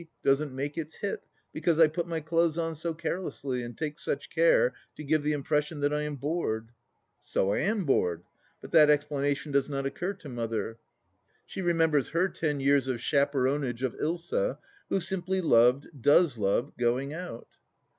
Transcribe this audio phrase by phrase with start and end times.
[0.23, 1.23] doesn't make its hit
[1.53, 5.65] because I put my clothes on carelessly and take such care to give the impres
[5.65, 6.71] sion that I am bored.
[7.19, 8.23] So I am bored,
[8.61, 10.79] but that explanation does not occur to Mother.
[11.45, 14.57] She remembers her ten years of chaperonage of Ilsa,
[14.89, 17.47] who simply loved, does love, going out.